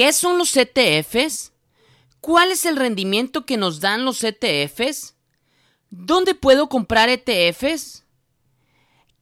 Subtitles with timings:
[0.00, 1.52] ¿Qué son los ETFs?
[2.22, 5.14] ¿Cuál es el rendimiento que nos dan los ETFs?
[5.90, 8.04] ¿Dónde puedo comprar ETFs?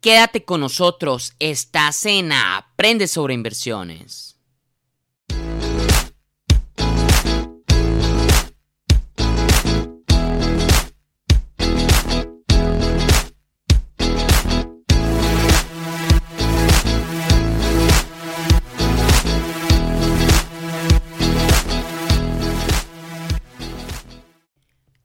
[0.00, 4.37] Quédate con nosotros, estás en Aprende sobre inversiones.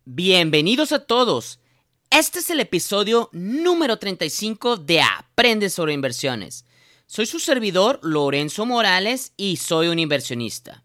[0.06, 1.62] Bienvenidos a todos.
[2.10, 6.66] Este es el episodio número 35 de Aprende sobre inversiones.
[7.06, 10.84] Soy su servidor Lorenzo Morales y soy un inversionista.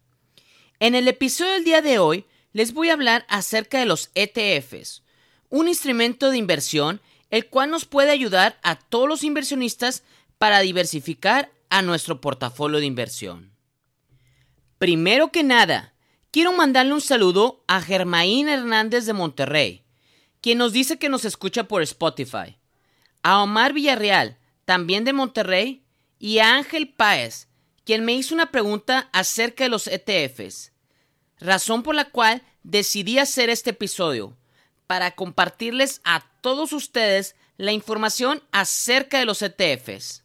[0.78, 5.02] En el episodio del día de hoy les voy a hablar acerca de los ETFs,
[5.48, 10.04] un instrumento de inversión el cual nos puede ayudar a todos los inversionistas
[10.38, 13.50] para diversificar a nuestro portafolio de inversión.
[14.78, 15.92] Primero que nada,
[16.30, 19.84] Quiero mandarle un saludo a Germaín Hernández de Monterrey,
[20.42, 22.58] quien nos dice que nos escucha por Spotify,
[23.22, 25.84] a Omar Villarreal, también de Monterrey,
[26.18, 27.48] y a Ángel Páez,
[27.84, 30.72] quien me hizo una pregunta acerca de los ETFs,
[31.38, 34.36] razón por la cual decidí hacer este episodio,
[34.86, 40.24] para compartirles a todos ustedes la información acerca de los ETFs.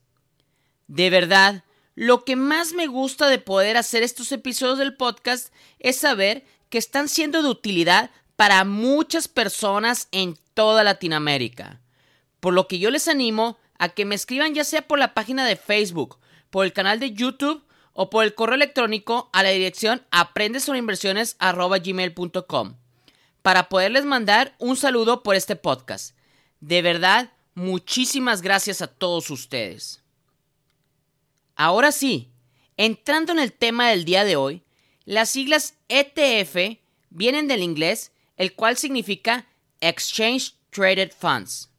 [0.87, 1.63] De verdad,
[1.95, 6.77] lo que más me gusta de poder hacer estos episodios del podcast es saber que
[6.77, 11.81] están siendo de utilidad para muchas personas en toda Latinoamérica.
[12.39, 15.45] Por lo que yo les animo a que me escriban ya sea por la página
[15.45, 16.17] de Facebook,
[16.49, 17.63] por el canal de YouTube
[17.93, 22.75] o por el correo electrónico a la dirección aprendesobrinversiones.com
[23.43, 26.15] para poderles mandar un saludo por este podcast.
[26.59, 30.02] De verdad, muchísimas gracias a todos ustedes.
[31.55, 32.31] Ahora sí,
[32.77, 34.63] entrando en el tema del día de hoy,
[35.05, 36.79] las siglas ETF
[37.09, 39.47] vienen del inglés, el cual significa
[39.79, 41.69] Exchange Traded Funds.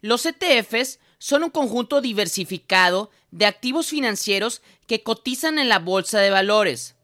[0.00, 6.30] Los ETFs son un conjunto diversificado de activos financieros que cotizan en la bolsa de
[6.30, 6.94] valores.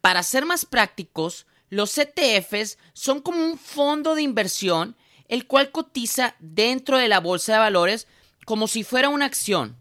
[0.00, 4.96] Para ser más prácticos, los ETFs son como un fondo de inversión
[5.26, 8.06] el cual cotiza dentro de la bolsa de valores
[8.44, 9.76] como si fuera una acción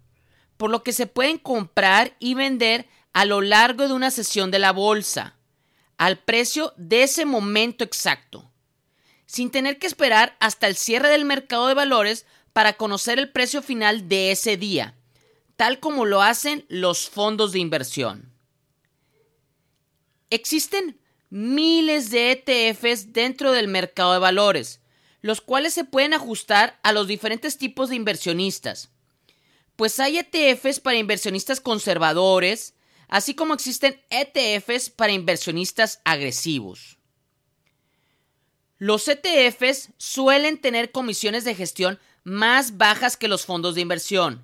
[0.57, 4.59] por lo que se pueden comprar y vender a lo largo de una sesión de
[4.59, 5.37] la bolsa,
[5.97, 8.51] al precio de ese momento exacto,
[9.25, 13.61] sin tener que esperar hasta el cierre del mercado de valores para conocer el precio
[13.61, 14.95] final de ese día,
[15.55, 18.31] tal como lo hacen los fondos de inversión.
[20.29, 20.99] Existen
[21.29, 24.81] miles de ETFs dentro del mercado de valores,
[25.21, 28.91] los cuales se pueden ajustar a los diferentes tipos de inversionistas
[29.75, 32.73] pues hay ETFs para inversionistas conservadores,
[33.07, 36.97] así como existen ETFs para inversionistas agresivos.
[38.77, 44.43] Los ETFs suelen tener comisiones de gestión más bajas que los fondos de inversión.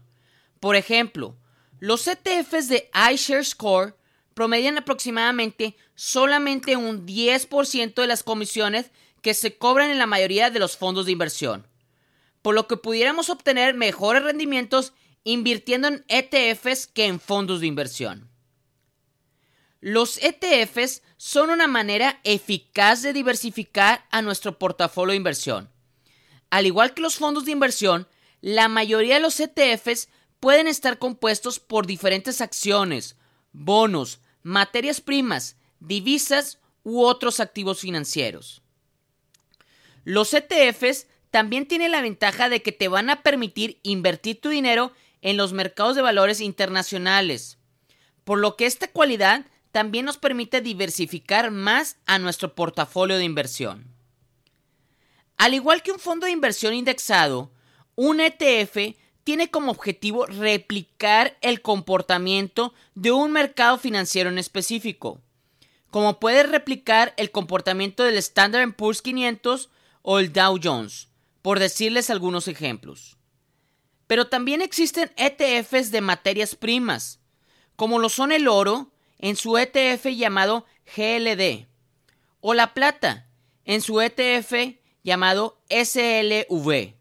[0.60, 1.36] Por ejemplo,
[1.80, 3.96] los ETFs de iShares Core
[4.34, 10.60] promedian aproximadamente solamente un 10% de las comisiones que se cobran en la mayoría de
[10.60, 11.68] los fondos de inversión,
[12.42, 14.94] por lo que pudiéramos obtener mejores rendimientos
[15.24, 18.30] invirtiendo en ETFs que en fondos de inversión.
[19.80, 25.70] Los ETFs son una manera eficaz de diversificar a nuestro portafolio de inversión.
[26.52, 28.08] Al igual que los fondos de inversión,
[28.42, 33.16] la mayoría de los ETFs pueden estar compuestos por diferentes acciones,
[33.54, 38.62] bonos, materias primas, divisas u otros activos financieros.
[40.04, 44.92] Los ETFs también tienen la ventaja de que te van a permitir invertir tu dinero
[45.22, 47.58] en los mercados de valores internacionales,
[48.24, 53.88] por lo que esta cualidad también nos permite diversificar más a nuestro portafolio de inversión.
[55.38, 57.52] Al igual que un fondo de inversión indexado,
[57.96, 65.22] un ETF tiene como objetivo replicar el comportamiento de un mercado financiero en específico,
[65.90, 69.70] como puede replicar el comportamiento del Standard Poor's 500
[70.02, 71.10] o el Dow Jones,
[71.42, 73.18] por decirles algunos ejemplos.
[74.12, 77.22] Pero también existen ETFs de materias primas,
[77.78, 80.66] como lo son el oro en su ETF llamado
[80.98, 81.70] GLD,
[82.42, 83.30] o la plata
[83.64, 86.96] en su ETF llamado SLV.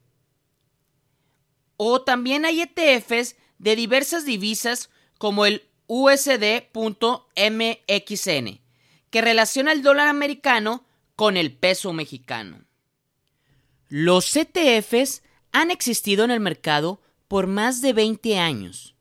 [1.79, 6.71] O también hay ETFs de diversas divisas como el USD.MXN,
[9.11, 10.85] que relaciona el dólar americano
[11.17, 12.63] con el peso mexicano.
[13.89, 18.95] Los ETFs han existido en el mercado por más de 20 años,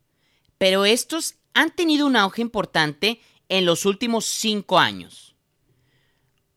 [0.57, 5.35] pero estos han tenido un auge importante en los últimos cinco años.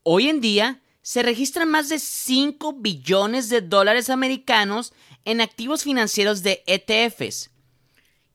[0.03, 4.93] Hoy en día se registran más de 5 billones de dólares americanos
[5.25, 7.51] en activos financieros de ETFs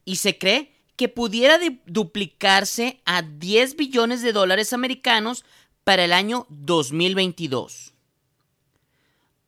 [0.03, 5.45] y se cree que pudiera duplicarse a 10 billones de dólares americanos
[5.83, 7.94] para el año 2022.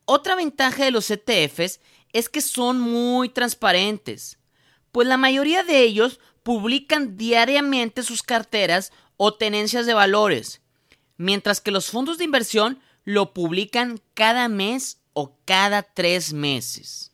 [0.05, 1.81] Otra ventaja de los ETFs
[2.13, 4.39] es que son muy transparentes,
[4.91, 10.61] pues la mayoría de ellos publican diariamente sus carteras o tenencias de valores,
[11.17, 17.11] mientras que los fondos de inversión lo publican cada mes o cada tres meses.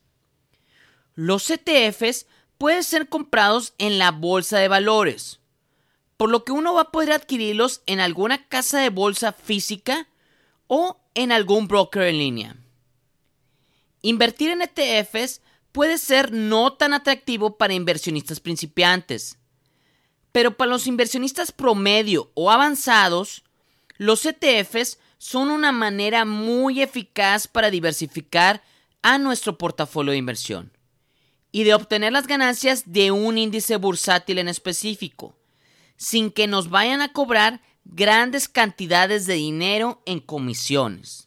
[1.14, 2.26] Los ETFs
[2.58, 5.40] pueden ser comprados en la bolsa de valores,
[6.16, 10.08] por lo que uno va a poder adquirirlos en alguna casa de bolsa física
[10.66, 12.56] o en algún broker en línea.
[14.06, 15.40] Invertir en ETFs
[15.72, 19.36] puede ser no tan atractivo para inversionistas principiantes,
[20.30, 23.42] pero para los inversionistas promedio o avanzados,
[23.96, 28.62] los ETFs son una manera muy eficaz para diversificar
[29.02, 30.70] a nuestro portafolio de inversión
[31.50, 35.36] y de obtener las ganancias de un índice bursátil en específico,
[35.96, 41.25] sin que nos vayan a cobrar grandes cantidades de dinero en comisiones.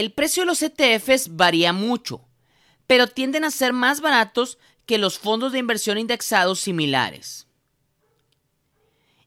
[0.00, 2.26] El precio de los ETFs varía mucho,
[2.86, 4.56] pero tienden a ser más baratos
[4.86, 7.46] que los fondos de inversión indexados similares.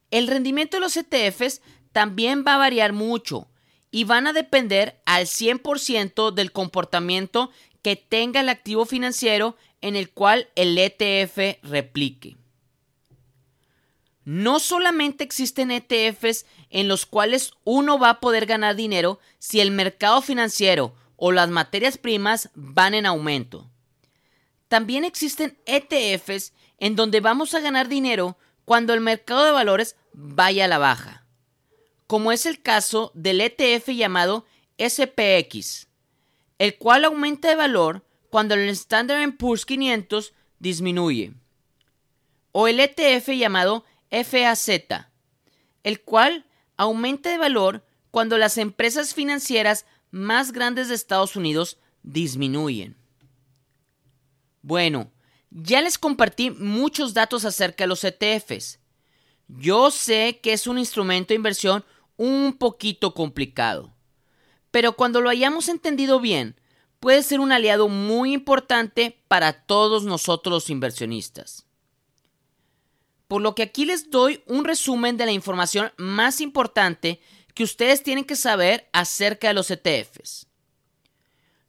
[0.10, 1.62] El rendimiento de los ETFs
[1.92, 3.48] también va a variar mucho
[3.92, 7.52] y van a depender al 100% del comportamiento
[7.84, 12.36] que tenga el activo financiero en el cual el ETF replique.
[14.26, 19.72] No solamente existen ETFs en los cuales uno va a poder ganar dinero si el
[19.72, 23.70] mercado financiero o las materias primas van en aumento.
[24.68, 30.66] También existen ETFs en donde vamos a ganar dinero cuando el mercado de valores vaya
[30.66, 31.24] a la baja
[32.14, 34.46] como es el caso del ETF llamado
[34.78, 35.88] SPX,
[36.60, 41.34] el cual aumenta de valor cuando el Standard Poor's 500 disminuye,
[42.52, 43.84] o el ETF llamado
[44.14, 44.70] FAZ,
[45.84, 46.46] el cual
[46.78, 52.96] aumenta de valor cuando las empresas financieras más grandes de Estados Unidos disminuyen.
[54.62, 55.12] Bueno,
[55.50, 58.80] ya les compartí muchos datos acerca de los ETFs.
[59.48, 61.84] Yo sé que es un instrumento de inversión
[62.16, 63.96] un poquito complicado.
[64.70, 66.60] Pero cuando lo hayamos entendido bien,
[67.00, 71.66] puede ser un aliado muy importante para todos nosotros los inversionistas.
[73.34, 77.20] Por lo que aquí les doy un resumen de la información más importante
[77.56, 80.46] que ustedes tienen que saber acerca de los ETFs.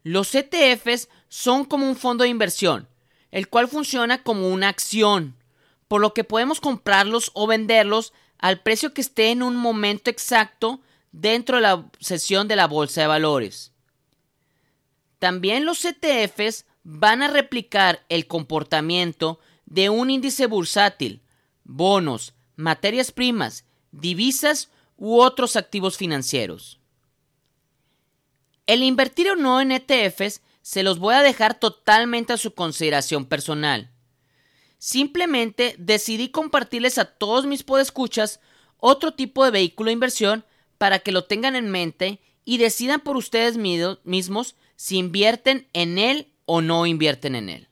[0.03, 2.87] Los ETFs son como un fondo de inversión,
[3.31, 5.35] el cual funciona como una acción,
[5.87, 10.81] por lo que podemos comprarlos o venderlos al precio que esté en un momento exacto
[11.11, 13.71] dentro de la sesión de la bolsa de valores.
[15.17, 21.23] También los ETFs van a replicar el comportamiento de un índice bursátil,
[21.65, 26.79] bonos, materias primas, divisas u otros activos financieros.
[28.65, 33.25] El invertir o no en ETFs se los voy a dejar totalmente a su consideración
[33.25, 33.91] personal.
[34.77, 38.39] Simplemente decidí compartirles a todos mis podescuchas
[38.77, 40.45] otro tipo de vehículo de inversión
[40.77, 46.33] para que lo tengan en mente y decidan por ustedes mismos si invierten en él
[46.45, 47.67] o no invierten en él.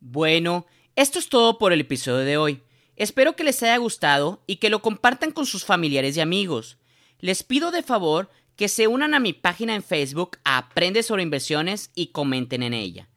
[0.00, 0.66] Bueno,
[0.96, 2.62] esto es todo por el episodio de hoy.
[3.00, 6.76] Espero que les haya gustado y que lo compartan con sus familiares y amigos.
[7.18, 11.92] Les pido de favor que se unan a mi página en Facebook Aprende sobre inversiones
[11.94, 13.08] y comenten en ella.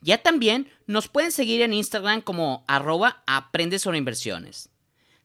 [0.00, 4.68] Ya también nos pueden seguir en Instagram como arroba aprende sobre inversiones.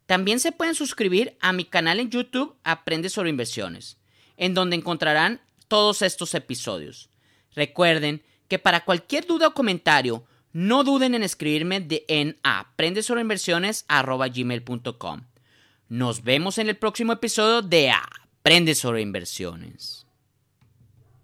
[0.07, 3.99] También se pueden suscribir a mi canal en YouTube Aprende sobre inversiones,
[4.37, 7.11] en donde encontrarán todos estos episodios.
[7.53, 13.21] Recuerden que para cualquier duda o comentario, no duden en escribirme de, en aprende sobre
[13.21, 13.85] inversiones.
[15.87, 20.05] Nos vemos en el próximo episodio de Aprende sobre inversiones.